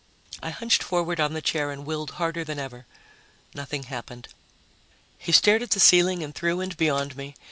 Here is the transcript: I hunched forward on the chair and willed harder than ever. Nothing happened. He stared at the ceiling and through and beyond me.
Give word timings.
I 0.41 0.49
hunched 0.49 0.81
forward 0.81 1.19
on 1.19 1.33
the 1.33 1.43
chair 1.43 1.69
and 1.69 1.85
willed 1.85 2.13
harder 2.17 2.43
than 2.43 2.57
ever. 2.57 2.87
Nothing 3.53 3.83
happened. 3.83 4.29
He 5.19 5.31
stared 5.31 5.61
at 5.61 5.69
the 5.69 5.79
ceiling 5.79 6.23
and 6.23 6.33
through 6.33 6.59
and 6.59 6.75
beyond 6.75 7.15
me. 7.15 7.35